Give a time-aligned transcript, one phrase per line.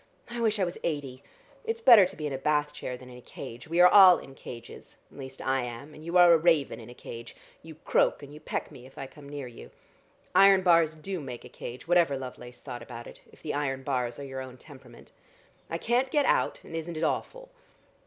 [0.31, 1.21] I wish I was eighty.
[1.63, 3.67] It's better to be in a bath chair than in a cage.
[3.67, 6.89] We are all in cages, at least I am, and you are a raven in
[6.89, 7.35] a cage.
[7.61, 9.69] You croak, and you peck me if I come near you.
[10.33, 14.17] Iron bars do make a cage, whatever Lovelace thought about it, if the iron bars
[14.17, 15.11] are your own temperament.
[15.69, 17.51] I can't get out, and isn't it awful?"